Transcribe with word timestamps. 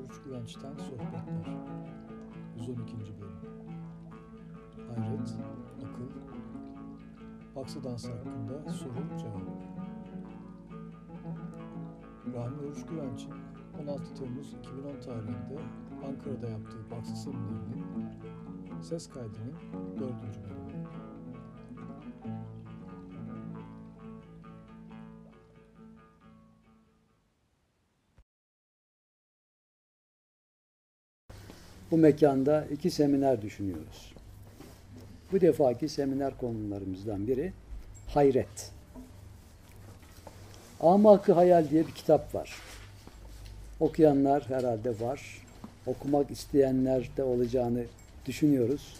Oruç 0.00 0.22
Güvenç'ten 0.24 0.74
Sohbetler 0.76 1.24
112. 2.56 2.96
Bölüm 2.96 3.40
Hayret, 4.88 5.36
Akıl, 5.76 6.10
Baksı 7.56 7.84
Dansı 7.84 8.12
hakkında 8.12 8.72
soru 8.72 8.94
cevap 9.18 9.42
Rahmi 12.34 12.66
Oruç 12.66 12.86
Güvenç'in 12.86 13.32
16 13.82 14.14
Temmuz 14.14 14.54
2010 14.54 15.00
tarihinde 15.00 15.58
Ankara'da 16.08 16.48
yaptığı 16.48 16.90
Baksı 16.90 17.16
seminerinin 17.16 17.84
ses 18.80 19.08
kaydının 19.08 19.54
4. 19.98 20.00
bölümü. 20.00 20.59
Bu 31.90 31.96
mekanda 31.96 32.66
iki 32.72 32.90
seminer 32.90 33.42
düşünüyoruz. 33.42 34.12
Bu 35.32 35.40
defaki 35.40 35.88
seminer 35.88 36.38
konularımızdan 36.38 37.26
biri 37.26 37.52
hayret. 38.06 38.72
Amakı 40.80 41.32
Hayal 41.32 41.70
diye 41.70 41.86
bir 41.86 41.92
kitap 41.92 42.34
var. 42.34 42.54
Okuyanlar 43.80 44.48
herhalde 44.48 45.00
var. 45.00 45.46
Okumak 45.86 46.30
isteyenler 46.30 47.10
de 47.16 47.22
olacağını 47.22 47.84
düşünüyoruz. 48.26 48.96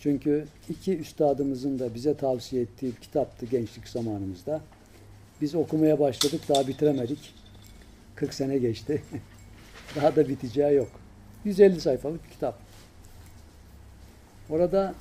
Çünkü 0.00 0.46
iki 0.68 0.98
üstadımızın 0.98 1.78
da 1.78 1.94
bize 1.94 2.16
tavsiye 2.16 2.62
ettiği 2.62 2.86
bir 2.86 3.00
kitaptı 3.00 3.46
gençlik 3.46 3.88
zamanımızda. 3.88 4.60
Biz 5.40 5.54
okumaya 5.54 6.00
başladık, 6.00 6.40
daha 6.48 6.66
bitiremedik. 6.68 7.34
40 8.14 8.34
sene 8.34 8.58
geçti. 8.58 9.02
daha 9.96 10.16
da 10.16 10.28
biteceği 10.28 10.74
yok. 10.74 11.03
150 11.44 11.80
sayfalık 11.80 12.24
bir 12.24 12.30
kitap. 12.30 12.58
Orada 14.50 14.94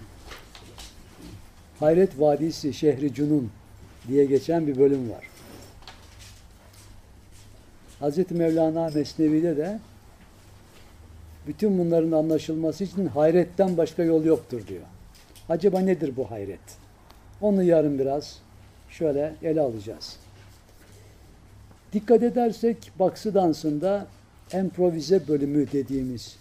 Hayret 1.80 2.19
Vadisi 2.19 2.73
Şehri 2.73 3.13
Cunun 3.13 3.52
diye 4.08 4.25
geçen 4.25 4.67
bir 4.67 4.80
bölüm 4.80 5.09
var. 5.11 5.30
Hazreti 8.00 8.33
Mevlana 8.33 8.89
Mesnevi'de 8.95 9.58
de 9.58 9.80
bütün 11.47 11.80
bunların 11.80 12.11
anlaşılması 12.11 12.83
için 12.83 13.07
hayretten 13.07 13.78
başka 13.78 14.03
yol 14.03 14.23
yoktur 14.25 14.67
diyor. 14.67 14.83
Acaba 15.50 15.80
nedir 15.80 16.16
bu 16.16 16.31
hayret? 16.31 16.59
Onu 17.41 17.63
yarın 17.63 18.00
biraz 18.00 18.39
şöyle 18.89 19.33
ele 19.44 19.61
alacağız. 19.61 20.17
Dikkat 21.94 22.23
edersek 22.23 22.91
baksı 23.00 23.33
dansında 23.33 24.07
improvize 24.53 25.27
bölümü 25.27 25.72
dediğimiz 25.72 26.38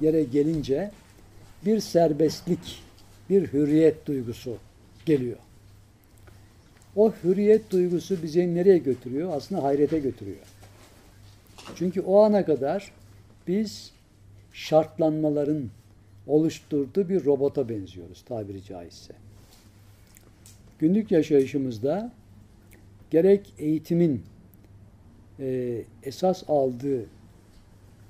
yere 0.00 0.22
gelince 0.22 0.90
bir 1.66 1.80
serbestlik, 1.80 2.82
bir 3.30 3.52
hürriyet 3.52 4.06
duygusu 4.06 4.56
geliyor. 5.06 5.36
O 6.96 7.12
hürriyet 7.24 7.70
duygusu 7.70 8.22
bizi 8.22 8.54
nereye 8.54 8.78
götürüyor? 8.78 9.32
Aslında 9.36 9.62
hayrete 9.62 9.98
götürüyor. 9.98 10.46
Çünkü 11.76 12.00
o 12.00 12.20
ana 12.20 12.44
kadar 12.44 12.92
biz 13.48 13.92
şartlanmaların 14.52 15.70
oluşturduğu 16.26 17.08
bir 17.08 17.24
robota 17.24 17.68
benziyoruz 17.68 18.22
tabiri 18.22 18.64
caizse. 18.64 19.14
Günlük 20.78 21.10
yaşayışımızda 21.10 22.12
gerek 23.10 23.54
eğitimin 23.58 24.22
e, 25.40 25.80
esas 26.02 26.44
aldığı 26.48 27.04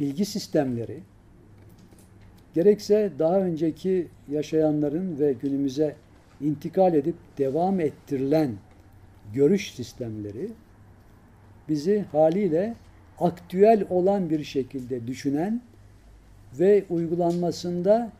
bilgi 0.00 0.24
sistemleri, 0.24 1.00
gerekse 2.54 3.12
daha 3.18 3.40
önceki 3.40 4.08
yaşayanların 4.30 5.18
ve 5.18 5.32
günümüze 5.32 5.96
intikal 6.40 6.94
edip 6.94 7.14
devam 7.38 7.80
ettirilen 7.80 8.50
görüş 9.34 9.74
sistemleri 9.74 10.50
bizi 11.68 12.04
haliyle 12.12 12.74
aktüel 13.18 13.86
olan 13.90 14.30
bir 14.30 14.44
şekilde 14.44 15.06
düşünen 15.06 15.62
ve 16.58 16.84
uygulanmasında 16.90 18.12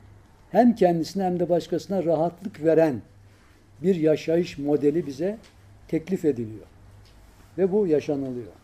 hem 0.50 0.74
kendisine 0.74 1.24
hem 1.24 1.40
de 1.40 1.48
başkasına 1.48 2.04
rahatlık 2.04 2.64
veren 2.64 3.02
bir 3.82 3.94
yaşayış 3.94 4.58
modeli 4.58 5.06
bize 5.06 5.38
teklif 5.88 6.24
ediliyor. 6.24 6.66
Ve 7.58 7.72
bu 7.72 7.86
yaşanılıyor. 7.86 8.59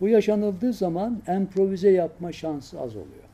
Bu 0.00 0.08
yaşanıldığı 0.08 0.72
zaman 0.72 1.22
improvize 1.28 1.90
yapma 1.90 2.32
şansı 2.32 2.80
az 2.80 2.96
oluyor. 2.96 3.28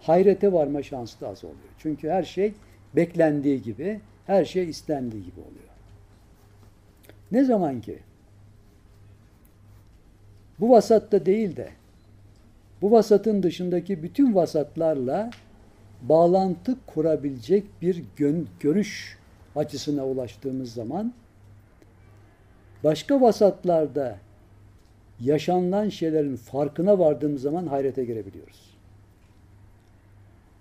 Hayrete 0.00 0.52
varma 0.52 0.82
şansı 0.82 1.20
da 1.20 1.28
az 1.28 1.44
oluyor. 1.44 1.74
Çünkü 1.78 2.08
her 2.08 2.22
şey 2.22 2.52
beklendiği 2.96 3.62
gibi, 3.62 4.00
her 4.26 4.44
şey 4.44 4.68
istendiği 4.68 5.24
gibi 5.24 5.40
oluyor. 5.40 5.66
Ne 7.32 7.44
zaman 7.44 7.80
ki 7.80 7.98
bu 10.60 10.70
vasatta 10.70 11.26
değil 11.26 11.56
de 11.56 11.68
bu 12.82 12.90
vasatın 12.90 13.42
dışındaki 13.42 14.02
bütün 14.02 14.34
vasatlarla 14.34 15.30
bağlantı 16.02 16.76
kurabilecek 16.86 17.64
bir 17.82 18.02
görüş 18.60 19.18
açısına 19.56 20.06
ulaştığımız 20.06 20.72
zaman 20.72 21.12
başka 22.84 23.20
vasatlarda 23.20 24.18
yaşanılan 25.20 25.88
şeylerin 25.88 26.36
farkına 26.36 26.98
vardığımız 26.98 27.42
zaman 27.42 27.66
hayrete 27.66 28.04
girebiliyoruz. 28.04 28.76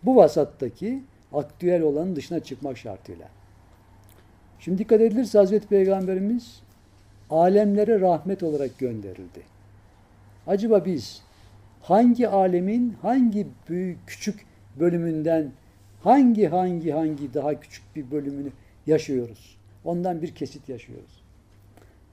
Bu 0.04 0.16
vasattaki 0.16 1.04
aktüel 1.34 1.82
olanın 1.82 2.16
dışına 2.16 2.40
çıkmak 2.40 2.78
şartıyla. 2.78 3.28
Şimdi 4.60 4.78
dikkat 4.78 5.02
edilirse 5.02 5.38
Hazreti 5.38 5.68
Peygamberimiz 5.68 6.62
alemlere 7.30 8.00
rahmet 8.00 8.44
olarak 8.44 8.80
gönderildi. 8.80 9.42
Acaba 10.48 10.86
biz 10.86 11.22
hangi 11.82 12.28
alemin 12.28 12.96
hangi 13.02 13.48
büyük 13.70 13.98
küçük 14.08 14.46
bölümünden 14.80 15.52
hangi 16.04 16.48
hangi 16.48 16.92
hangi 16.92 17.34
daha 17.34 17.60
küçük 17.60 17.96
bir 17.96 18.12
bölümünü 18.12 18.50
yaşıyoruz? 18.88 19.58
Ondan 19.84 20.22
bir 20.22 20.36
kesit 20.36 20.70
yaşıyoruz. 20.70 21.22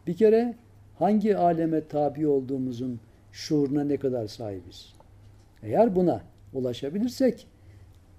Bir 0.06 0.16
kere 0.16 0.54
hangi 1.02 1.36
aleme 1.36 1.88
tabi 1.88 2.26
olduğumuzun 2.26 3.00
şuuruna 3.32 3.84
ne 3.84 3.96
kadar 3.96 4.26
sahibiz? 4.26 4.94
Eğer 5.62 5.94
buna 5.96 6.20
ulaşabilirsek 6.54 7.46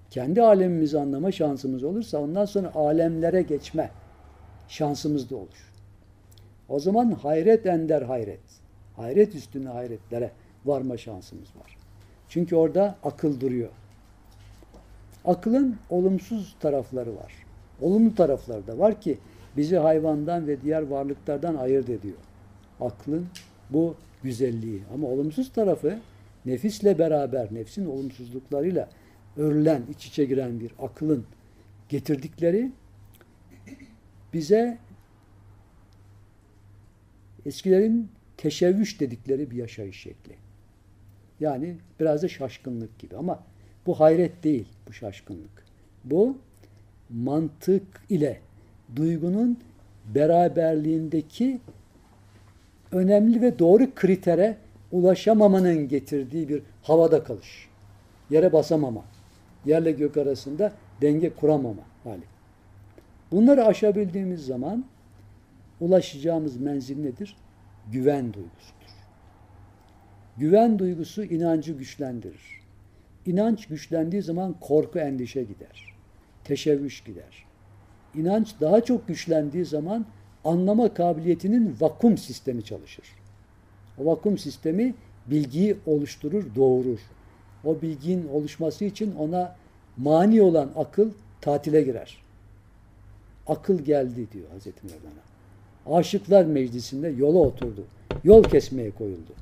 kendi 0.10 0.42
alemimizi 0.42 1.00
anlama 1.00 1.32
şansımız 1.32 1.84
olursa 1.84 2.18
ondan 2.18 2.46
sonra 2.46 2.72
alemlere 2.76 3.42
geçme 3.42 3.92
şansımız 4.68 5.30
da 5.30 5.36
olur. 5.36 5.72
O 6.70 6.80
zaman 6.80 7.12
hayret 7.12 7.66
ender 7.66 8.02
hayret. 8.02 8.40
Hayret 8.96 9.36
üstüne 9.36 9.70
hayretlere 9.70 10.32
varma 10.66 10.98
şansımız 10.98 11.56
var. 11.56 11.78
Çünkü 12.30 12.56
orada 12.56 12.96
akıl 13.04 13.40
duruyor. 13.40 13.70
Akılın 15.26 15.76
olumsuz 15.90 16.56
tarafları 16.60 17.16
var. 17.16 17.34
Olumlu 17.82 18.16
tarafları 18.16 18.68
da 18.68 18.80
var 18.80 19.02
ki 19.02 19.18
bizi 19.58 19.78
hayvandan 19.78 20.48
ve 20.48 20.62
diğer 20.62 20.82
varlıklardan 20.88 21.56
ayırt 21.56 21.90
ediyor. 21.90 22.18
Aklın 22.80 23.28
bu 23.70 23.96
güzelliği. 24.24 24.82
Ama 24.94 25.08
olumsuz 25.08 25.52
tarafı 25.52 26.00
nefisle 26.46 27.00
beraber, 27.00 27.54
nefsin 27.54 27.86
olumsuzluklarıyla 27.86 28.90
örülen, 29.38 29.84
iç 29.90 30.06
içe 30.06 30.26
giren 30.26 30.60
bir 30.60 30.72
akılın 30.80 31.26
getirdikleri 31.90 32.72
bize 34.34 34.78
eskilerin 37.46 38.10
teşebbüs 38.38 39.00
dedikleri 39.00 39.52
bir 39.52 39.56
yaşayış 39.56 40.00
şekli. 40.00 40.36
Yani 41.40 41.76
biraz 42.00 42.24
da 42.24 42.28
şaşkınlık 42.28 43.00
gibi 43.00 43.18
ama 43.18 43.44
bu 43.86 44.00
hayret 44.00 44.44
değil 44.44 44.68
bu 44.88 44.94
şaşkınlık. 44.94 45.66
Bu 46.04 46.38
mantık 47.10 48.04
ile 48.10 48.42
duygunun 48.96 49.60
beraberliğindeki 50.16 51.60
önemli 52.94 53.42
ve 53.42 53.60
doğru 53.60 53.96
kritere 53.96 54.58
ulaşamamanın 54.92 55.88
getirdiği 55.88 56.50
bir 56.50 56.64
havada 56.82 57.24
kalış. 57.24 57.70
Yere 58.30 58.54
basamama. 58.54 59.06
Yerle 59.66 59.92
gök 59.92 60.18
arasında 60.18 60.74
denge 61.02 61.30
kuramama 61.30 61.84
hali. 62.04 62.24
Bunları 63.32 63.66
aşabildiğimiz 63.66 64.46
zaman 64.46 64.86
ulaşacağımız 65.80 66.58
menzil 66.58 67.00
nedir? 67.04 67.38
Güven 67.92 68.34
duygusudur. 68.34 68.94
Güven 70.38 70.80
duygusu 70.80 71.24
inancı 71.24 71.74
güçlendirir. 71.74 72.62
İnanç 73.26 73.68
güçlendiği 73.68 74.22
zaman 74.22 74.56
korku 74.60 75.00
endişe 75.00 75.44
gider. 75.44 75.96
Teşebbüs 76.44 77.06
gider. 77.06 77.46
İnanç 78.16 78.56
daha 78.62 78.82
çok 78.82 79.08
güçlendiği 79.08 79.66
zaman 79.66 80.06
anlama 80.46 80.94
kabiliyetinin 80.94 81.76
vakum 81.80 82.18
sistemi 82.18 82.64
çalışır. 82.64 83.06
O 83.98 84.06
vakum 84.06 84.38
sistemi 84.38 84.96
bilgiyi 85.28 85.78
oluşturur, 85.86 86.56
doğurur. 86.56 87.00
O 87.66 87.82
bilginin 87.82 88.28
oluşması 88.28 88.86
için 88.86 89.16
ona 89.16 89.56
mani 89.98 90.42
olan 90.42 90.72
akıl 90.76 91.10
tatile 91.42 91.82
girer. 91.82 92.18
Akıl 93.48 93.80
geldi 93.80 94.28
diyor 94.34 94.46
Hazreti 94.54 94.86
Mevlana. 94.86 95.98
Aşıklar 96.00 96.46
meclisinde 96.46 97.08
yola 97.08 97.40
oturdu. 97.40 97.86
Yol 98.24 98.44
kesmeye 98.44 98.92
koyuldu. 98.92 99.34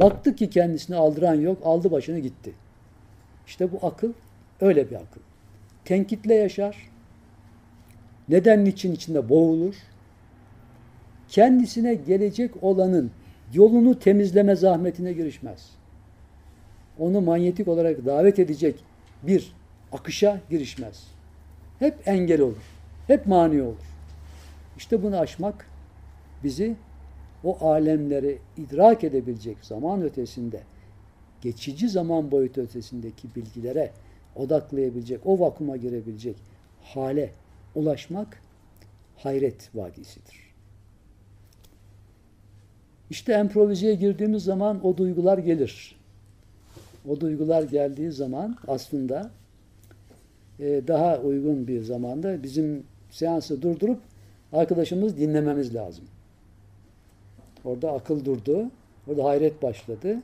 Baktı 0.00 0.36
ki 0.36 0.50
kendisini 0.50 0.96
aldıran 0.96 1.34
yok, 1.34 1.58
aldı 1.64 1.90
başını 1.90 2.18
gitti. 2.18 2.52
İşte 3.46 3.72
bu 3.72 3.86
akıl 3.86 4.12
öyle 4.60 4.90
bir 4.90 4.96
akıl. 4.96 5.20
Tenkitle 5.84 6.34
yaşar. 6.34 6.90
Neden 8.28 8.64
niçin 8.64 8.92
içinde 8.92 9.28
boğulur. 9.28 9.74
Kendisine 11.28 11.94
gelecek 11.94 12.62
olanın 12.62 13.10
yolunu 13.52 13.98
temizleme 13.98 14.56
zahmetine 14.56 15.12
girişmez. 15.12 15.70
Onu 16.98 17.20
manyetik 17.20 17.68
olarak 17.68 18.06
davet 18.06 18.38
edecek 18.38 18.84
bir 19.22 19.52
akışa 19.92 20.40
girişmez. 20.50 21.04
Hep 21.78 22.08
engel 22.08 22.40
olur. 22.40 22.62
Hep 23.06 23.26
mani 23.26 23.62
olur. 23.62 23.86
İşte 24.76 25.02
bunu 25.02 25.16
aşmak 25.18 25.66
bizi 26.44 26.76
o 27.44 27.66
alemleri 27.66 28.38
idrak 28.56 29.04
edebilecek 29.04 29.56
zaman 29.62 30.02
ötesinde, 30.02 30.60
geçici 31.40 31.88
zaman 31.88 32.30
boyutu 32.30 32.60
ötesindeki 32.60 33.28
bilgilere 33.36 33.90
odaklayabilecek, 34.36 35.20
o 35.24 35.40
vakuma 35.40 35.76
girebilecek 35.76 36.36
hale 36.82 37.30
ulaşmak 37.74 38.42
hayret 39.16 39.70
vadisidir. 39.74 40.45
İşte 43.10 43.32
emprovizeye 43.32 43.94
girdiğimiz 43.94 44.44
zaman 44.44 44.86
o 44.86 44.96
duygular 44.96 45.38
gelir. 45.38 45.96
O 47.08 47.20
duygular 47.20 47.62
geldiği 47.62 48.12
zaman 48.12 48.56
aslında 48.68 49.30
e, 50.60 50.82
daha 50.88 51.18
uygun 51.18 51.66
bir 51.66 51.82
zamanda 51.82 52.42
bizim 52.42 52.82
seansı 53.10 53.62
durdurup 53.62 54.00
arkadaşımız 54.52 55.18
dinlememiz 55.18 55.74
lazım. 55.74 56.04
Orada 57.64 57.92
akıl 57.92 58.24
durdu. 58.24 58.70
Orada 59.08 59.24
hayret 59.24 59.62
başladı. 59.62 60.16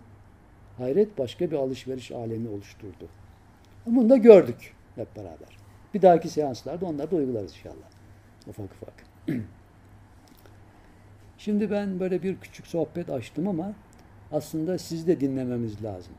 Hayret 0.78 1.18
başka 1.18 1.50
bir 1.50 1.56
alışveriş 1.56 2.12
alemi 2.12 2.48
oluşturdu. 2.48 3.08
Bunu 3.86 4.10
da 4.10 4.16
gördük 4.16 4.74
hep 4.94 5.16
beraber. 5.16 5.58
Bir 5.94 6.02
dahaki 6.02 6.28
seanslarda 6.28 6.86
onları 6.86 7.10
da 7.10 7.16
uygularız 7.16 7.52
inşallah. 7.52 7.90
Ufak 8.48 8.70
ufak. 8.72 8.94
Şimdi 11.44 11.70
ben 11.70 12.00
böyle 12.00 12.22
bir 12.22 12.36
küçük 12.36 12.66
sohbet 12.66 13.10
açtım 13.10 13.48
ama 13.48 13.74
aslında 14.32 14.78
siz 14.78 15.06
de 15.06 15.20
dinlememiz 15.20 15.84
lazım. 15.84 16.12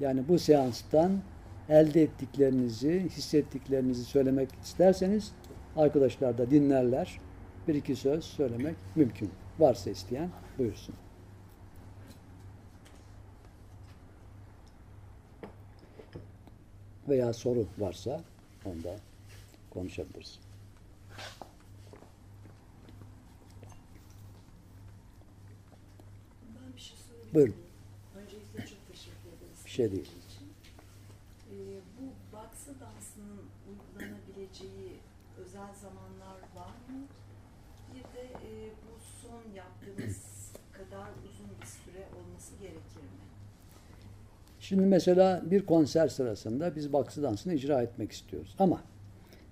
Yani 0.00 0.28
bu 0.28 0.38
seanstan 0.38 1.20
elde 1.68 2.02
ettiklerinizi, 2.02 3.08
hissettiklerinizi 3.16 4.04
söylemek 4.04 4.48
isterseniz 4.64 5.32
arkadaşlar 5.76 6.38
da 6.38 6.50
dinlerler. 6.50 7.20
Bir 7.68 7.74
iki 7.74 7.96
söz 7.96 8.24
söylemek 8.24 8.76
mümkün. 8.94 9.30
Varsa 9.58 9.90
isteyen 9.90 10.30
buyursun. 10.58 10.94
Veya 17.08 17.32
soru 17.32 17.66
varsa 17.78 18.20
onda 18.64 18.96
konuşabiliriz. 19.70 20.40
Ben 26.64 26.76
bir 26.76 26.80
şey 26.80 26.96
sorabilir 26.96 27.23
Buyurun. 27.34 27.54
Öncelikle 28.16 28.58
çok 28.58 28.88
teşekkür 28.88 29.28
ederiz. 29.28 29.58
Bir 29.64 29.70
şey 29.70 29.92
değil. 29.92 30.10
Ee, 31.50 31.54
bu 31.98 32.36
baksı 32.36 32.70
dansının 32.80 33.42
uygulanabileceği 33.68 34.92
özel 35.38 35.74
zamanlar 35.82 36.36
var 36.56 36.74
mı? 36.88 37.00
Bir 37.94 38.02
de 38.18 38.22
e, 38.22 38.70
bu 38.70 38.92
son 39.22 39.54
yaptığımız 39.56 40.22
kadar 40.72 41.08
uzun 41.28 41.46
bir 41.60 41.66
süre 41.66 42.08
olması 42.18 42.52
gerekir 42.60 43.00
mi? 43.00 43.24
Şimdi 44.60 44.86
mesela 44.86 45.42
bir 45.50 45.66
konser 45.66 46.08
sırasında 46.08 46.76
biz 46.76 46.92
baksı 46.92 47.22
dansını 47.22 47.54
icra 47.54 47.82
etmek 47.82 48.12
istiyoruz. 48.12 48.54
Ama 48.58 48.82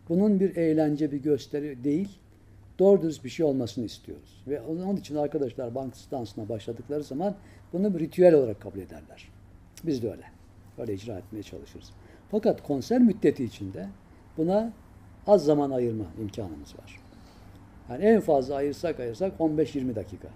bunun 0.09 0.41
bir 0.41 0.57
eğlence, 0.57 1.13
bir 1.13 1.23
gösteri 1.23 1.85
değil, 1.85 2.19
doğru 2.83 3.03
dürüst 3.03 3.25
bir 3.25 3.29
şey 3.29 3.47
olmasını 3.47 3.85
istiyoruz. 3.85 4.43
Ve 4.47 4.61
onun 4.61 4.97
için 4.97 5.17
arkadaşlar 5.17 5.75
baksı 5.75 6.11
dansına 6.11 6.49
başladıkları 6.49 7.03
zaman 7.03 7.35
bunu 7.73 7.95
bir 7.95 8.01
ritüel 8.01 8.35
olarak 8.35 8.61
kabul 8.61 8.79
ederler. 8.79 9.29
Biz 9.85 10.03
de 10.03 10.11
öyle. 10.11 10.25
Öyle 10.79 10.95
icra 10.95 11.19
etmeye 11.19 11.43
çalışırız. 11.43 11.91
Fakat 12.31 12.63
konser 12.63 13.01
müddeti 13.01 13.45
içinde 13.45 13.89
buna 14.37 14.73
az 15.27 15.45
zaman 15.45 15.71
ayırma 15.71 16.05
imkanımız 16.21 16.79
var. 16.79 17.01
Yani 17.91 18.05
en 18.05 18.21
fazla 18.21 18.55
ayırsak 18.55 19.01
ayırsak 19.01 19.33
15-20 19.41 19.95
dakika. 19.95 20.29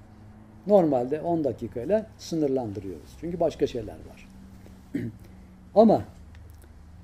Normalde 0.67 1.21
10 1.21 1.45
dakikayla 1.45 2.07
sınırlandırıyoruz. 2.19 3.11
Çünkü 3.21 3.41
başka 3.41 3.67
şeyler 3.67 3.95
var. 3.95 4.29
Ama 5.75 6.05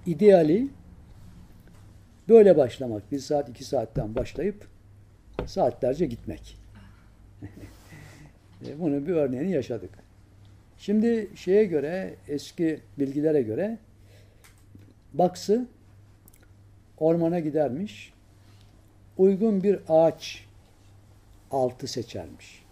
ideali 0.07 0.69
böyle 2.29 2.57
başlamak. 2.57 3.13
Bir 3.13 3.19
saat, 3.19 3.49
iki 3.49 3.65
saatten 3.65 4.15
başlayıp 4.15 4.72
saatlerce 5.47 6.07
gitmek. 6.07 6.59
E, 8.69 8.81
Bunu 8.81 9.07
bir 9.07 9.13
örneğini 9.13 9.51
yaşadık. 9.51 9.91
Şimdi 10.79 11.31
şeye 11.35 11.65
göre, 11.65 12.15
eski 12.29 12.81
bilgilere 12.99 13.43
göre 13.43 13.79
baksı 15.13 15.67
ormana 16.99 17.39
gidermiş. 17.41 18.13
Uygun 19.19 19.63
bir 19.63 19.81
ağaç 19.89 20.45
altı 21.51 21.87
seçermiş. 21.87 22.63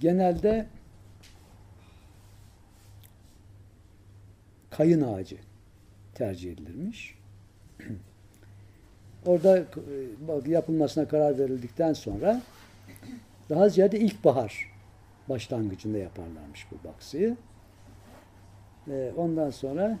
Genelde 0.00 0.66
kayın 4.70 5.00
ağacı 5.00 5.36
tercih 6.14 6.52
edilirmiş. 6.52 7.18
Orada 9.26 9.58
e, 10.46 10.50
yapılmasına 10.50 11.08
karar 11.08 11.38
verildikten 11.38 11.92
sonra 11.92 12.42
daha 13.50 13.68
ziyade 13.68 13.98
ilkbahar 14.00 14.72
başlangıcında 15.28 15.98
yaparlarmış 15.98 16.66
bu 16.70 16.88
baksıyı. 16.88 17.36
E, 18.88 19.12
ondan 19.16 19.50
sonra 19.50 19.98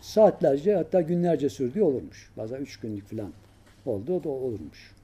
saatlerce 0.00 0.74
hatta 0.74 1.00
günlerce 1.00 1.48
sürdüğü 1.48 1.82
olurmuş. 1.82 2.30
Bazen 2.36 2.56
üç 2.60 2.80
günlük 2.80 3.10
falan 3.10 3.32
oldu 3.86 4.16
o 4.16 4.24
da 4.24 4.28
olurmuş. 4.28 4.94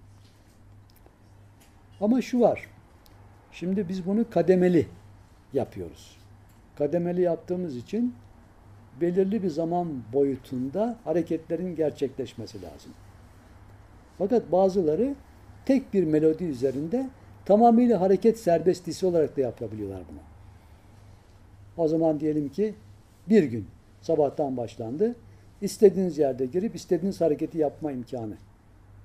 Ama 2.00 2.23
şu 2.23 2.41
var. 2.41 2.69
Şimdi 3.53 3.89
biz 3.89 4.07
bunu 4.07 4.31
kademeli 4.31 4.87
yapıyoruz. 5.53 6.17
Kademeli 6.77 7.21
yaptığımız 7.21 7.77
için 7.77 8.15
belirli 9.00 9.42
bir 9.42 9.49
zaman 9.49 9.88
boyutunda 10.12 10.97
hareketlerin 11.04 11.76
gerçekleşmesi 11.76 12.62
lazım. 12.62 12.92
Fakat 14.18 14.52
bazıları 14.52 15.14
tek 15.66 15.94
bir 15.94 16.04
melodi 16.04 16.44
üzerinde 16.44 17.11
tamamıyla 17.44 18.00
hareket 18.00 18.38
serbestisi 18.38 19.06
olarak 19.06 19.37
da 19.37 19.40
yapabiliyorlar 19.40 20.02
bunu. 20.11 20.20
O 21.76 21.88
zaman 21.88 22.20
diyelim 22.20 22.49
ki 22.49 22.75
bir 23.28 23.44
gün 23.44 23.66
sabahtan 24.00 24.56
başlandı. 24.56 25.14
İstediğiniz 25.62 26.18
yerde 26.18 26.47
girip 26.47 26.75
istediğiniz 26.75 27.20
hareketi 27.20 27.59
yapma 27.59 27.92
imkanı 27.92 28.37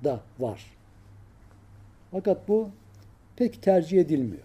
da 0.03 0.19
var. 0.39 0.65
Fakat 2.11 2.47
bu 2.47 2.69
pek 3.35 3.61
tercih 3.61 4.01
edilmiyor. 4.01 4.43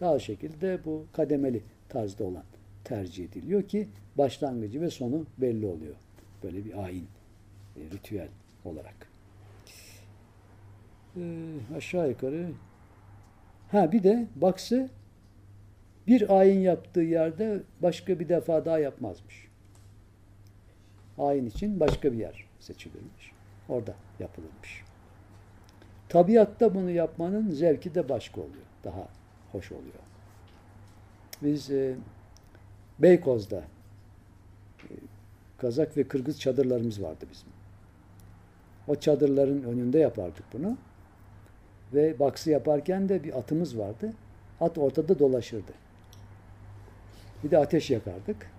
Daha 0.00 0.18
şekilde 0.18 0.78
bu 0.84 1.04
kademeli 1.12 1.62
tarzda 1.88 2.24
olan 2.24 2.42
tercih 2.86 3.24
ediliyor 3.24 3.62
ki 3.62 3.88
başlangıcı 4.18 4.80
ve 4.80 4.90
sonu 4.90 5.26
belli 5.38 5.66
oluyor. 5.66 5.94
Böyle 6.42 6.64
bir 6.64 6.84
ayin, 6.84 7.08
e, 7.76 7.80
ritüel 7.80 8.28
olarak. 8.64 9.10
Ee, 11.16 11.56
aşağı 11.76 12.08
yukarı 12.08 12.48
ha 13.70 13.92
bir 13.92 14.02
de 14.02 14.26
baksı 14.36 14.90
bir 16.06 16.38
ayin 16.38 16.60
yaptığı 16.60 17.00
yerde 17.00 17.62
başka 17.82 18.20
bir 18.20 18.28
defa 18.28 18.64
daha 18.64 18.78
yapmazmış. 18.78 19.48
Ayin 21.18 21.46
için 21.46 21.80
başka 21.80 22.12
bir 22.12 22.18
yer 22.18 22.44
seçilirmiş. 22.60 23.32
Orada 23.68 23.94
yapılırmış. 24.18 24.84
Tabiatta 26.08 26.74
bunu 26.74 26.90
yapmanın 26.90 27.50
zevki 27.50 27.94
de 27.94 28.08
başka 28.08 28.40
oluyor. 28.40 28.64
Daha 28.84 29.08
hoş 29.52 29.72
oluyor. 29.72 29.94
Biz 31.42 31.70
e, 31.70 31.96
Beykoz'da 32.98 33.62
e, 34.82 34.94
Kazak 35.58 35.96
ve 35.96 36.08
Kırgız 36.08 36.40
çadırlarımız 36.40 37.02
vardı 37.02 37.26
bizim. 37.30 37.48
O 38.88 38.94
çadırların 38.94 39.62
önünde 39.62 39.98
yapardık 39.98 40.44
bunu. 40.52 40.76
Ve 41.94 42.18
baksı 42.18 42.50
yaparken 42.50 43.08
de 43.08 43.24
bir 43.24 43.38
atımız 43.38 43.78
vardı. 43.78 44.12
At 44.60 44.78
ortada 44.78 45.18
dolaşırdı. 45.18 45.72
Bir 47.44 47.50
de 47.50 47.58
ateş 47.58 47.90
yakardık. 47.90 48.50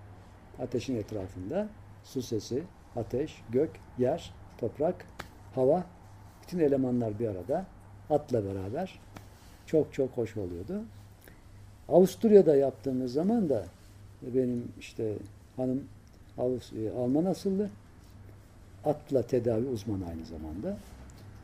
Ateşin 0.58 0.96
etrafında 0.96 1.68
su 2.04 2.22
sesi, 2.22 2.62
ateş, 2.96 3.42
gök, 3.50 3.70
yer, 3.98 4.34
toprak, 4.58 5.06
hava, 5.54 5.84
bütün 6.42 6.58
elemanlar 6.58 7.18
bir 7.18 7.28
arada 7.28 7.66
atla 8.10 8.44
beraber 8.44 9.00
çok 9.66 9.94
çok 9.94 10.10
hoş 10.10 10.36
oluyordu. 10.36 10.84
Avusturya'da 11.88 12.56
yaptığımız 12.56 13.12
zaman 13.12 13.48
da 13.48 13.64
benim 14.22 14.72
işte 14.78 15.14
hanım 15.56 15.84
e, 16.38 16.90
Alman 16.98 17.24
asıllı 17.24 17.70
atla 18.84 19.22
tedavi 19.22 19.66
uzmanı 19.66 20.06
aynı 20.08 20.24
zamanda. 20.26 20.76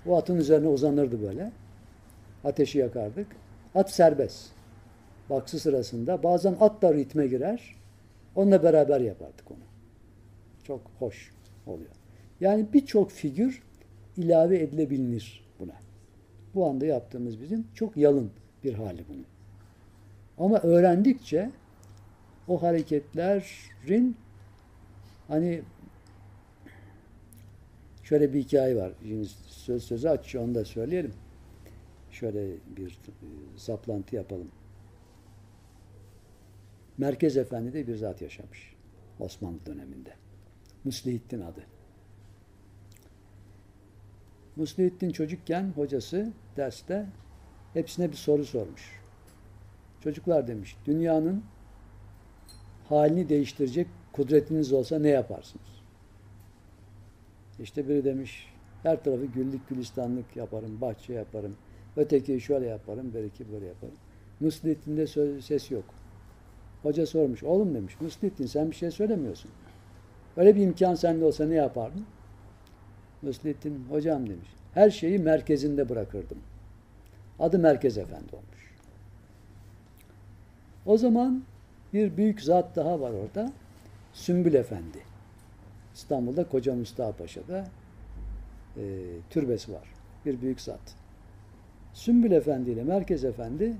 O 0.06 0.16
atın 0.16 0.36
üzerine 0.36 0.68
uzanırdı 0.68 1.22
böyle. 1.22 1.52
Ateşi 2.44 2.78
yakardık. 2.78 3.26
At 3.74 3.90
serbest. 3.90 4.50
Baksı 5.30 5.60
sırasında 5.60 6.22
bazen 6.22 6.56
at 6.60 6.82
da 6.82 6.94
ritme 6.94 7.26
girer. 7.26 7.76
Onunla 8.36 8.62
beraber 8.62 9.00
yapardık 9.00 9.50
onu. 9.50 9.58
Çok 10.64 10.80
hoş 10.98 11.32
oluyor. 11.66 11.90
Yani 12.40 12.66
birçok 12.72 13.10
figür 13.10 13.62
ilave 14.16 14.58
edilebilir 14.58 15.44
buna. 15.60 15.74
Bu 16.54 16.66
anda 16.66 16.86
yaptığımız 16.86 17.40
bizim 17.40 17.66
çok 17.74 17.96
yalın 17.96 18.30
bir 18.64 18.74
hali 18.74 19.04
bunun. 19.08 19.26
Ama 20.38 20.58
öğrendikçe 20.58 21.50
o 22.48 22.62
hareketlerin 22.62 24.16
hani 25.28 25.62
şöyle 28.02 28.34
bir 28.34 28.40
hikaye 28.40 28.76
var. 28.76 28.92
Şimdi 29.02 29.28
söz 29.46 29.84
sözü 29.84 30.08
açıyor 30.08 30.44
onu 30.44 30.54
da 30.54 30.64
söyleyelim. 30.64 31.12
Şöyle 32.10 32.48
bir 32.76 32.90
e, 32.90 33.26
saplantı 33.56 34.16
yapalım. 34.16 34.50
Merkez 36.98 37.36
Efendi 37.36 37.72
de 37.72 37.86
bir 37.86 37.96
zat 37.96 38.22
yaşamış. 38.22 38.74
Osmanlı 39.20 39.66
döneminde. 39.66 40.14
Müslihittin 40.84 41.40
adı. 41.40 41.62
Müslihittin 44.56 45.10
çocukken 45.10 45.72
hocası 45.76 46.32
derste 46.56 47.06
hepsine 47.74 48.10
bir 48.10 48.16
soru 48.16 48.44
sormuş. 48.44 49.00
Çocuklar 50.00 50.48
demiş, 50.48 50.76
dünyanın 50.84 51.44
halini 52.88 53.28
değiştirecek 53.28 53.86
kudretiniz 54.12 54.72
olsa 54.72 54.98
ne 54.98 55.08
yaparsınız? 55.08 55.66
İşte 57.60 57.88
biri 57.88 58.04
demiş, 58.04 58.54
her 58.82 59.04
tarafı 59.04 59.24
güllük 59.24 59.68
gülistanlık 59.68 60.36
yaparım, 60.36 60.80
bahçe 60.80 61.12
yaparım. 61.12 61.56
Öteki 61.96 62.40
şöyle 62.40 62.66
yaparım, 62.66 63.10
belki 63.14 63.52
böyle 63.52 63.66
yaparım. 63.66 63.94
Müslihittin'de 64.40 65.06
söz, 65.06 65.44
ses 65.44 65.70
yok. 65.70 65.84
Hoca 66.82 67.06
sormuş, 67.06 67.42
oğlum 67.42 67.74
demiş, 67.74 68.00
Müslihittin 68.00 68.46
sen 68.46 68.70
bir 68.70 68.76
şey 68.76 68.90
söylemiyorsun. 68.90 69.50
Öyle 70.36 70.56
bir 70.56 70.60
imkan 70.60 70.94
sende 70.94 71.24
olsa 71.24 71.46
ne 71.46 71.54
yapardın? 71.54 72.06
Müslihittin, 73.22 73.84
hocam 73.90 74.28
demiş, 74.28 74.48
her 74.74 74.90
şeyi 74.90 75.18
merkezinde 75.18 75.88
bırakırdım. 75.88 76.38
Adı 77.38 77.58
Merkez 77.58 77.98
Efendi 77.98 78.36
olmuş. 78.36 78.74
O 80.86 80.98
zaman 80.98 81.42
bir 81.94 82.16
büyük 82.16 82.42
zat 82.42 82.76
daha 82.76 83.00
var 83.00 83.10
orada. 83.10 83.52
Sümbül 84.12 84.54
Efendi. 84.54 84.98
İstanbul'da 85.94 86.48
Koca 86.48 86.74
Mustafa 86.74 87.16
Paşa'da 87.16 87.64
e, 88.76 88.82
türbesi 89.30 89.72
var. 89.72 89.88
Bir 90.26 90.40
büyük 90.42 90.60
zat. 90.60 90.94
Sümbül 91.92 92.32
Efendi 92.32 92.70
ile 92.70 92.84
Merkez 92.84 93.24
Efendi 93.24 93.76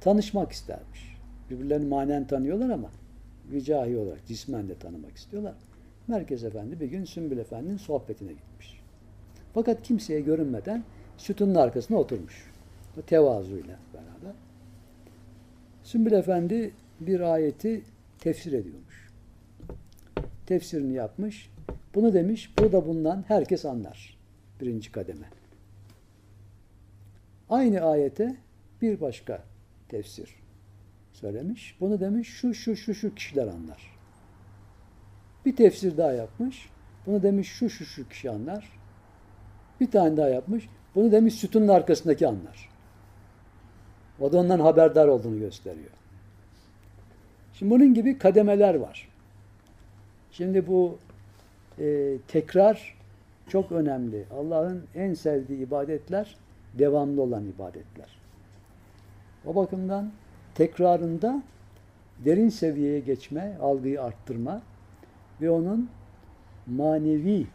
tanışmak 0.00 0.52
istermiş. 0.52 1.16
Birbirlerini 1.50 1.88
manen 1.88 2.26
tanıyorlar 2.26 2.70
ama 2.70 2.90
vicahi 3.52 3.96
olarak 3.96 4.26
cismen 4.26 4.68
de 4.68 4.74
tanımak 4.74 5.16
istiyorlar. 5.16 5.54
Merkez 6.08 6.44
Efendi 6.44 6.80
bir 6.80 6.86
gün 6.86 7.04
Sümbül 7.04 7.38
Efendi'nin 7.38 7.76
sohbetine 7.76 8.32
gitmiş. 8.32 8.80
Fakat 9.54 9.82
kimseye 9.82 10.20
görünmeden 10.20 10.84
sütunun 11.16 11.54
arkasına 11.54 11.98
oturmuş. 11.98 12.50
Tevazuyla 13.06 13.78
beraber. 13.94 14.36
Sümbül 15.82 16.12
Efendi 16.12 16.72
bir 17.00 17.20
ayeti 17.20 17.82
tefsir 18.18 18.52
ediyormuş. 18.52 19.10
Tefsirini 20.46 20.92
yapmış. 20.92 21.50
Bunu 21.94 22.12
demiş, 22.12 22.52
burada 22.58 22.86
bulunan 22.86 23.24
herkes 23.28 23.64
anlar. 23.64 24.18
Birinci 24.60 24.92
kademe. 24.92 25.26
Aynı 27.50 27.80
ayete 27.80 28.36
bir 28.82 29.00
başka 29.00 29.42
tefsir 29.88 30.34
söylemiş. 31.12 31.76
Bunu 31.80 32.00
demiş, 32.00 32.28
şu 32.28 32.54
şu 32.54 32.76
şu 32.76 32.94
şu 32.94 33.14
kişiler 33.14 33.46
anlar. 33.46 33.98
Bir 35.46 35.56
tefsir 35.56 35.96
daha 35.96 36.12
yapmış. 36.12 36.68
Bunu 37.06 37.22
demiş, 37.22 37.48
şu 37.48 37.70
şu 37.70 37.84
şu 37.84 38.08
kişi 38.08 38.30
anlar. 38.30 38.80
Bir 39.80 39.90
tane 39.90 40.16
daha 40.16 40.28
yapmış. 40.28 40.68
Bunu 40.94 41.12
demiş, 41.12 41.34
sütunun 41.34 41.68
arkasındaki 41.68 42.28
anlar. 42.28 42.70
O 44.20 44.32
da 44.32 44.38
ondan 44.38 44.60
haberdar 44.60 45.08
olduğunu 45.08 45.38
gösteriyor. 45.38 45.99
Şimdi 47.60 47.74
bunun 47.74 47.94
gibi 47.94 48.18
kademeler 48.18 48.74
var. 48.74 49.08
Şimdi 50.32 50.66
bu 50.66 50.98
e, 51.78 52.16
tekrar 52.28 52.96
çok 53.48 53.72
önemli. 53.72 54.24
Allah'ın 54.34 54.84
en 54.94 55.14
sevdiği 55.14 55.58
ibadetler 55.58 56.36
devamlı 56.78 57.22
olan 57.22 57.46
ibadetler. 57.46 58.18
O 59.46 59.54
bakımdan 59.54 60.12
tekrarında 60.54 61.42
derin 62.24 62.48
seviyeye 62.48 63.00
geçme, 63.00 63.56
algıyı 63.60 64.02
arttırma 64.02 64.62
ve 65.40 65.50
onun 65.50 65.90
manevi 66.66 67.46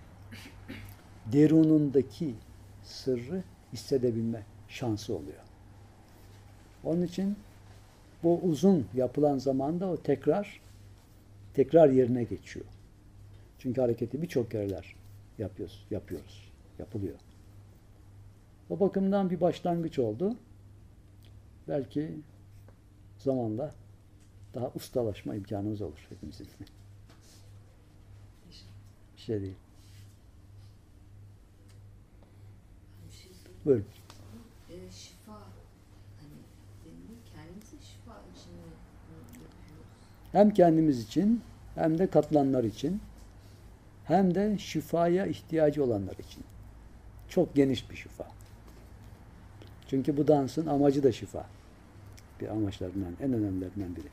derunundaki 1.33 2.33
sırrı 2.83 3.43
hissedebilme 3.73 4.43
şansı 4.67 5.13
oluyor. 5.13 5.43
Onun 6.83 7.01
için 7.01 7.35
bu 8.25 8.39
uzun 8.43 8.87
yapılan 8.93 9.37
zamanda 9.37 9.87
o 9.87 9.97
tekrar 9.97 10.61
tekrar 11.53 11.89
yerine 11.89 12.23
geçiyor. 12.23 12.65
Çünkü 13.59 13.81
hareketi 13.81 14.21
birçok 14.21 14.51
kereler 14.51 14.95
yapıyoruz, 15.37 15.87
yapıyoruz, 15.91 16.51
yapılıyor. 16.79 17.15
O 18.69 18.79
bakımdan 18.79 19.29
bir 19.29 19.41
başlangıç 19.41 19.99
oldu. 19.99 20.35
Belki 21.67 22.11
zamanla 23.17 23.71
daha 24.53 24.71
ustalaşma 24.75 25.35
imkanımız 25.35 25.81
olur 25.81 26.07
hepimizin. 26.09 26.47
Bir 29.15 29.21
şey 29.21 29.41
değil. 29.41 29.55
Şey. 33.11 33.31
Buyurun. 33.65 33.85
Ee, 34.69 34.91
şifa 34.91 35.33
hani 36.19 36.39
deniliyor. 36.85 37.19
Kendimize 37.35 37.77
şifa 37.81 38.21
için 38.35 38.53
mi 38.53 38.71
bunu 39.07 39.43
yapıyoruz? 39.43 39.91
Hem 40.35 40.49
kendimiz 40.49 41.03
için 41.03 41.41
hem 41.75 41.97
de 41.97 42.07
katılanlar 42.07 42.63
için 42.63 43.01
hem 44.05 44.35
de 44.35 44.57
şifaya 44.57 45.25
ihtiyacı 45.25 45.83
olanlar 45.83 46.13
için. 46.13 46.43
Çok 47.29 47.55
geniş 47.55 47.91
bir 47.91 47.95
şifa. 47.95 48.27
Çünkü 49.87 50.17
bu 50.17 50.27
dansın 50.27 50.67
amacı 50.67 51.03
da 51.03 51.11
şifa. 51.11 51.45
Bir 52.41 52.47
amaçlarından, 52.47 53.13
en 53.21 53.33
önemlilerinden 53.33 53.95
biri. 53.95 54.07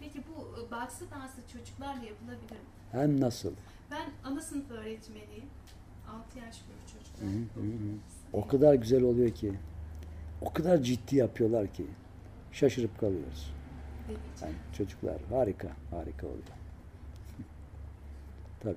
Peki 0.00 0.22
bu 0.28 0.60
e, 0.60 0.70
baksı 0.70 1.04
dansı 1.10 1.40
çocuklarla 1.52 2.04
yapılabilir 2.04 2.50
mi? 2.50 2.68
Hem 2.92 3.20
nasıl? 3.20 3.52
Ben 3.90 4.30
ana 4.30 4.40
sınıf 4.40 4.70
öğretmeniyim. 4.70 5.46
6 6.08 6.38
yaş 6.38 6.60
büyük 6.68 6.88
çocuklar. 6.88 7.28
Hı 7.28 7.60
hı 7.60 7.72
hı. 7.72 7.98
O 8.32 8.46
kadar 8.46 8.74
güzel 8.74 9.02
oluyor 9.02 9.30
ki, 9.30 9.54
o 10.40 10.52
kadar 10.52 10.82
ciddi 10.82 11.16
yapıyorlar 11.16 11.66
ki 11.66 11.86
şaşırıp 12.52 13.00
kalıyoruz. 13.00 13.59
Yani 14.42 14.54
çocuklar 14.76 15.16
harika, 15.30 15.68
harika 15.90 16.26
oluyor. 16.26 16.42
Tabii. 18.60 18.76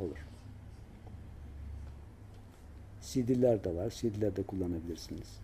Olur. 0.00 0.26
CD'ler 3.00 3.64
de 3.64 3.74
var. 3.76 3.90
CD'ler 3.90 4.36
de 4.36 4.42
kullanabilirsiniz. 4.42 5.40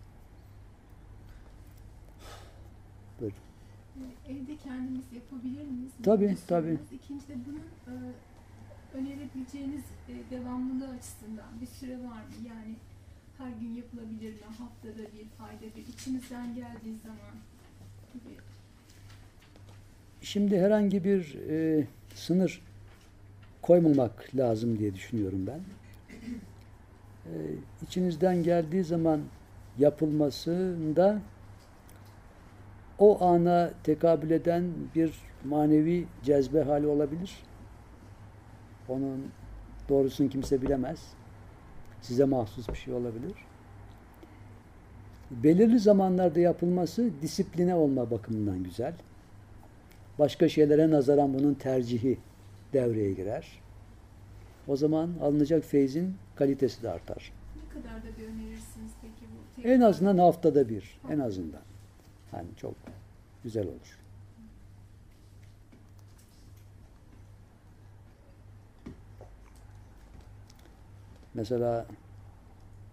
Buyurun. 3.19 3.37
Evde 4.27 4.57
kendimiz 4.57 5.13
yapabilir 5.13 5.65
miyiz? 5.65 5.91
Tabii, 6.03 6.37
tabii. 6.47 6.79
İkinci 6.91 7.27
de 7.27 7.35
bunun 7.45 7.63
e, 7.87 7.93
önerebileceğiniz 8.93 9.83
e, 10.09 10.13
devamlılığı 10.31 10.89
açısından 10.89 11.61
bir 11.61 11.65
süre 11.65 11.97
var 11.97 12.21
mı? 12.23 12.47
Yani 12.47 12.75
her 13.37 13.49
gün 13.49 13.73
yapılabilir 13.73 14.33
mi? 14.33 14.39
Haftada 14.57 14.97
bir, 14.97 15.27
ayda 15.45 15.75
bir, 15.75 15.87
içinizden 15.87 16.55
geldiği 16.55 16.97
zaman 16.97 17.35
gibi. 18.13 18.37
Şimdi 20.21 20.59
herhangi 20.59 21.03
bir 21.03 21.37
e, 21.49 21.87
sınır 22.15 22.61
koymamak 23.61 24.35
lazım 24.35 24.79
diye 24.79 24.95
düşünüyorum 24.95 25.47
ben. 25.47 25.59
E, 27.25 27.33
içinizden 27.81 28.43
geldiği 28.43 28.83
zaman 28.83 29.21
yapılmasında 29.77 31.21
o 32.99 33.25
ana 33.25 33.71
tekabül 33.83 34.31
eden 34.31 34.63
bir 34.95 35.13
manevi 35.45 36.07
cezbe 36.23 36.61
hali 36.61 36.87
olabilir. 36.87 37.43
Onun 38.89 39.31
doğrusunu 39.89 40.29
kimse 40.29 40.61
bilemez. 40.61 41.13
Size 42.01 42.25
mahsus 42.25 42.69
bir 42.69 42.77
şey 42.77 42.93
olabilir. 42.93 43.33
Belirli 45.31 45.79
zamanlarda 45.79 46.39
yapılması 46.39 47.09
disipline 47.21 47.75
olma 47.75 48.11
bakımından 48.11 48.63
güzel. 48.63 48.93
Başka 50.19 50.49
şeylere 50.49 50.89
nazaran 50.89 51.33
bunun 51.33 51.53
tercihi 51.53 52.17
devreye 52.73 53.13
girer. 53.13 53.61
O 54.67 54.75
zaman 54.75 55.13
alınacak 55.21 55.63
feyzin 55.63 56.15
kalitesi 56.35 56.83
de 56.83 56.89
artar. 56.89 57.33
Ne 57.55 57.81
kadar 57.81 57.97
da 57.97 58.17
bir 58.17 58.23
önerirsiniz 58.23 58.91
peki 59.01 59.31
bu? 59.31 59.67
En 59.67 59.81
azından 59.81 60.17
haftada 60.17 60.69
bir. 60.69 60.99
En 61.09 61.19
azından. 61.19 61.61
Yani 62.33 62.47
çok 62.57 62.73
güzel 63.43 63.67
olur. 63.67 63.99
Mesela 71.33 71.85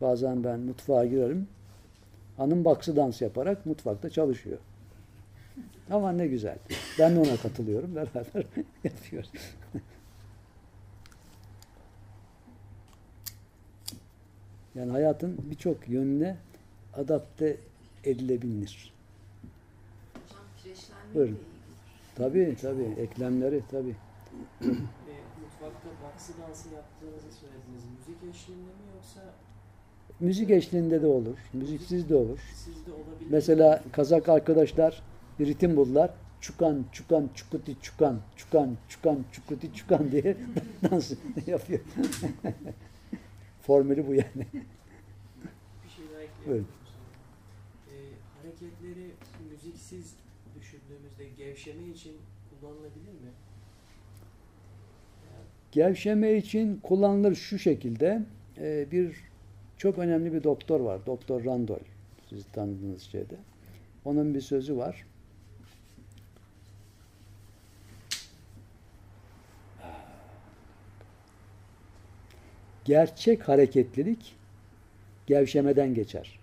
bazen 0.01 0.45
ben 0.45 0.61
mutfağa 0.61 1.07
girerim. 1.07 1.49
Hanım 2.37 2.65
baksı 2.65 2.97
dans 2.97 3.23
yaparak 3.23 3.67
mutfakta 3.67 4.11
çalışıyor. 4.11 4.59
Ama 5.91 6.13
ne 6.13 6.27
güzel. 6.27 6.59
Ben 6.99 7.17
de 7.17 7.21
ona 7.21 7.37
katılıyorum. 7.37 7.95
Beraber 7.97 8.47
yapıyoruz. 8.85 9.31
Yani 14.75 14.91
hayatın 14.91 15.39
birçok 15.51 15.89
yönüne 15.89 16.37
adapte 16.95 17.57
edilebilir. 18.05 18.93
Hocam 20.15 20.45
kireçlenmeyle 20.63 21.15
Buyurun. 21.15 21.39
Tabii 22.15 22.57
tabii. 22.61 23.01
Eklemleri 23.01 23.63
tabii. 23.71 23.97
Mutfakta 24.61 25.89
baksı 26.05 26.33
dansı 26.43 26.69
yaptığınızı 26.75 27.37
söylediniz. 27.41 27.83
Müzik 27.99 28.35
eşliğinde 28.35 28.63
mi 28.63 28.93
yoksa 28.95 29.21
Müzik 30.21 30.51
eşliğinde 30.51 31.03
de 31.03 31.07
olur. 31.07 31.39
Müziksiz 31.53 32.09
de 32.09 32.15
olur. 32.15 32.39
sizde 32.55 32.93
olabilir? 32.93 33.31
Mesela 33.31 33.83
Kazak 33.93 34.29
arkadaşlar 34.29 35.03
bir 35.39 35.47
ritim 35.47 35.77
buldular. 35.77 36.11
Çukan, 36.41 36.85
çukan, 36.93 37.29
çukuti, 37.35 37.77
çukan, 37.83 38.21
çukan, 38.37 38.77
çukan, 38.89 39.25
çukuti, 39.33 39.75
çukan 39.75 40.13
diye 40.13 40.37
dans 40.91 41.13
yapıyor. 41.47 41.81
Formülü 43.63 44.07
bu 44.07 44.15
yani. 44.15 44.47
bir 45.85 45.91
şey 45.91 46.05
daha 46.15 46.23
ekleyebilir 46.23 46.47
Buyurun. 46.47 46.67
E, 47.91 47.97
hareketleri 48.39 49.11
müziksiz 49.51 50.15
düşündüğümüzde 50.61 51.29
gevşeme 51.45 51.89
için 51.89 52.17
kullanılabilir 52.51 53.13
mi? 53.13 53.31
Gevşeme 55.73 56.37
için 56.37 56.81
kullanılır 56.83 57.35
şu 57.35 57.59
şekilde. 57.59 58.23
Ee, 58.59 58.87
bir 58.93 59.17
çok 59.77 59.99
önemli 59.99 60.33
bir 60.33 60.43
doktor 60.43 60.81
var. 60.81 61.07
Doktor 61.07 61.45
Randol. 61.45 61.79
Siz 62.29 62.45
tanıdığınız 62.53 63.03
şeyde. 63.03 63.37
Onun 64.05 64.35
bir 64.35 64.41
sözü 64.41 64.77
var. 64.77 65.07
Gerçek 72.87 73.49
hareketlilik 73.49 74.35
gevşemeden 75.27 75.95
geçer. 75.95 76.39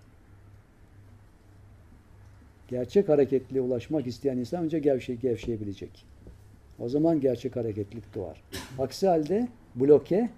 Gerçek 2.68 3.08
hareketliliğe 3.08 3.64
ulaşmak 3.64 4.06
isteyen 4.06 4.36
insan 4.36 4.64
önce 4.64 4.78
gevşe, 4.78 5.14
gevşeyebilecek. 5.14 6.06
O 6.78 6.88
zaman 6.88 7.20
gerçek 7.20 7.56
hareketlilik 7.56 8.14
doğar. 8.14 8.42
Aksi 8.78 9.08
halde 9.08 9.48
bloke 9.74 10.30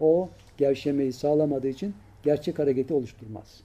o 0.00 0.28
gevşemeyi 0.56 1.12
sağlamadığı 1.12 1.68
için 1.68 1.94
gerçek 2.22 2.58
hareketi 2.58 2.94
oluşturmaz. 2.94 3.60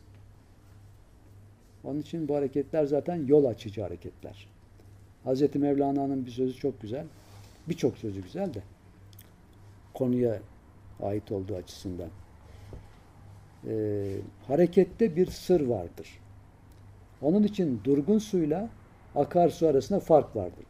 Onun 1.84 2.00
için 2.00 2.28
bu 2.28 2.36
hareketler 2.36 2.86
zaten 2.86 3.26
yol 3.28 3.46
açıcı 3.46 3.82
hareketler. 3.82 4.48
Hz. 5.26 5.56
Mevlana'nın 5.56 6.26
bir 6.26 6.32
sözü 6.32 6.54
çok 6.54 6.82
güzel. 6.82 7.06
Birçok 7.70 7.98
sözü 7.98 8.22
güzel 8.24 8.54
de 8.54 8.62
konuya 9.94 10.40
ait 11.02 11.32
olduğu 11.32 11.56
açısından. 11.56 12.10
Ee, 13.68 14.18
harekette 14.48 15.16
bir 15.16 15.28
sır 15.28 15.68
vardır. 15.68 16.20
Onun 17.22 17.44
için 17.44 17.82
durgun 17.84 18.18
suyla 18.18 18.70
akarsu 19.16 19.68
arasında 19.68 20.00
fark 20.00 20.36
vardır. 20.36 20.66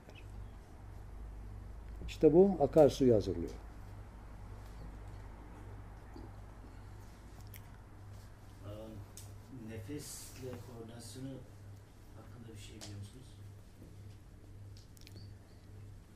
İşte 2.08 2.34
bu 2.34 2.52
akarsuyu 2.60 3.16
hazırlıyor. 3.16 3.52
Aa, 8.66 8.70
Nefesle 9.70 10.48
koordinasyonu 10.68 11.28
hakkında 12.16 12.56
bir 12.58 12.62
şey 12.62 12.76
biliyor 12.76 13.00
musunuz? 13.00 13.26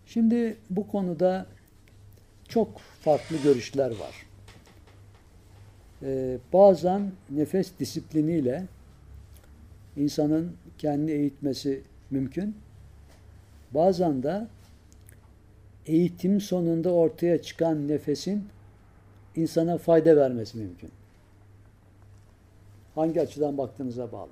Şimdi 0.05 0.57
bu 0.69 0.87
konuda 0.87 1.47
çok 2.47 2.79
farklı 2.79 3.37
görüşler 3.43 3.89
var. 3.91 4.25
Ee, 6.03 6.37
bazen 6.53 7.11
nefes 7.29 7.71
disipliniyle 7.79 8.65
insanın 9.97 10.53
kendini 10.77 11.11
eğitmesi 11.11 11.81
mümkün. 12.11 12.55
Bazen 13.71 14.23
de 14.23 14.47
eğitim 15.85 16.41
sonunda 16.41 16.93
ortaya 16.93 17.41
çıkan 17.41 17.87
nefesin 17.87 18.47
insana 19.35 19.77
fayda 19.77 20.17
vermesi 20.17 20.57
mümkün. 20.57 20.91
Hangi 22.95 23.21
açıdan 23.21 23.57
baktığınıza 23.57 24.11
bağlı. 24.11 24.31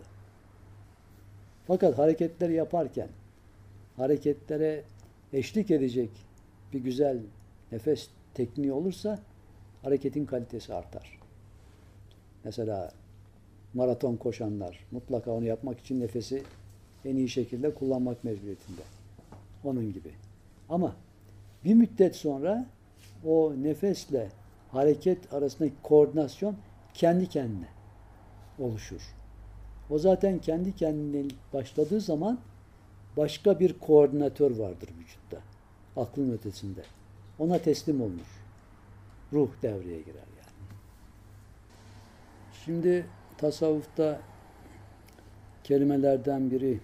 Fakat 1.68 1.98
hareketleri 1.98 2.54
yaparken 2.54 3.08
hareketlere 3.98 4.84
eşlik 5.34 5.72
edecek 5.72 6.10
bir 6.74 6.80
güzel 6.80 7.18
nefes 7.76 8.10
tekniği 8.34 8.72
olursa 8.72 9.20
hareketin 9.82 10.26
kalitesi 10.26 10.74
artar. 10.74 11.20
Mesela 12.44 12.92
maraton 13.74 14.16
koşanlar 14.16 14.86
mutlaka 14.92 15.32
onu 15.32 15.46
yapmak 15.46 15.80
için 15.80 16.00
nefesi 16.00 16.44
en 17.06 17.16
iyi 17.16 17.30
şekilde 17.30 17.74
kullanmak 17.74 18.24
mecburiyetinde. 18.24 18.82
Onun 19.64 19.94
gibi. 19.94 20.12
Ama 20.70 20.96
bir 21.66 21.74
müddet 21.74 22.16
sonra 22.16 22.66
o 23.26 23.54
nefesle 23.58 24.30
hareket 24.72 25.34
arasındaki 25.34 25.76
koordinasyon 25.84 26.56
kendi 26.94 27.30
kendine 27.30 27.68
oluşur. 28.60 29.02
O 29.90 30.00
zaten 30.00 30.40
kendi 30.40 30.76
kendine 30.76 31.28
başladığı 31.54 32.02
zaman 32.02 32.40
başka 33.18 33.60
bir 33.60 33.80
koordinatör 33.80 34.58
vardır 34.58 34.90
vücutta. 35.00 35.38
Aklın 35.96 36.32
ötesinde. 36.32 36.82
Ona 37.40 37.60
teslim 37.60 38.02
olunur. 38.02 38.44
Ruh 39.34 39.50
devreye 39.62 40.02
girer 40.02 40.16
yani. 40.16 40.78
Şimdi 42.66 43.06
tasavvufta 43.38 44.22
kelimelerden 45.64 46.52
biri 46.52 46.80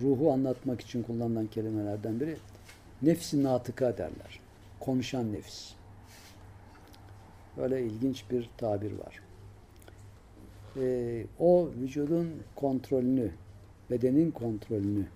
ruhu 0.00 0.32
anlatmak 0.32 0.80
için 0.80 1.02
kullanılan 1.02 1.46
kelimelerden 1.46 2.20
biri 2.20 2.36
nefsi 3.02 3.42
natıka 3.42 3.98
derler. 3.98 4.40
Konuşan 4.80 5.32
nefis. 5.32 5.74
Böyle 7.56 7.82
ilginç 7.82 8.24
bir 8.30 8.50
tabir 8.56 8.92
var. 8.92 9.20
Ee, 10.76 11.26
o 11.38 11.70
vücudun 11.80 12.42
kontrolünü, 12.56 13.30
bedenin 13.90 14.30
kontrolünü 14.30 15.06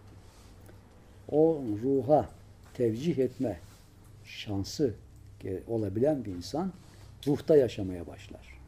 o 1.31 1.63
ruha 1.83 2.29
tevcih 2.75 3.19
etme 3.19 3.61
şansı 4.31 4.95
olabilen 5.67 6.25
bir 6.25 6.35
insan 6.35 6.73
ruhta 7.27 7.57
yaşamaya 7.57 8.07
başlar. 8.07 8.61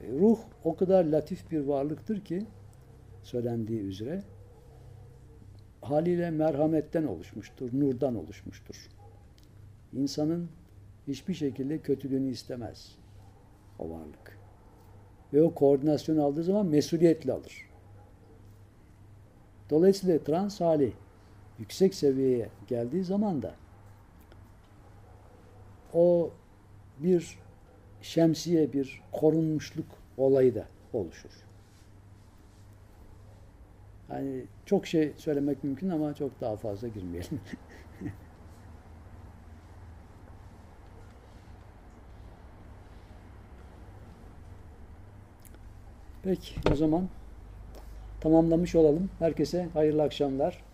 E, 0.00 0.12
ruh 0.12 0.38
o 0.64 0.76
kadar 0.76 1.04
latif 1.04 1.50
bir 1.50 1.60
varlıktır 1.60 2.24
ki 2.24 2.46
söylendiği 3.22 3.80
üzere 3.80 4.22
haliyle 5.82 6.30
merhametten 6.30 7.04
oluşmuştur, 7.04 7.70
nurdan 7.72 8.14
oluşmuştur. 8.14 8.88
İnsanın 9.92 10.48
hiçbir 11.08 11.34
şekilde 11.34 11.78
kötülüğünü 11.78 12.30
istemez 12.30 12.96
o 13.78 13.90
varlık. 13.90 14.38
Ve 15.32 15.42
o 15.42 15.54
koordinasyon 15.54 16.16
aldığı 16.16 16.44
zaman 16.44 16.66
mesuliyetle 16.66 17.32
alır. 17.32 17.70
Dolayısıyla 19.70 20.24
trans 20.24 20.60
hali 20.60 20.92
yüksek 21.60 21.94
seviyeye 21.94 22.48
geldiği 22.68 23.04
zaman 23.04 23.42
da 23.42 23.54
o 25.94 26.30
bir 26.98 27.38
şemsiye, 28.02 28.72
bir 28.72 29.02
korunmuşluk 29.12 29.86
olayı 30.16 30.54
da 30.54 30.66
oluşur. 30.92 31.30
Hani 34.08 34.44
çok 34.66 34.86
şey 34.86 35.12
söylemek 35.16 35.64
mümkün 35.64 35.90
ama 35.90 36.14
çok 36.14 36.40
daha 36.40 36.56
fazla 36.56 36.88
girmeyelim. 36.88 37.40
Peki 46.22 46.54
o 46.72 46.74
zaman 46.76 47.08
tamamlamış 48.20 48.74
olalım. 48.74 49.10
Herkese 49.18 49.68
hayırlı 49.74 50.02
akşamlar. 50.02 50.69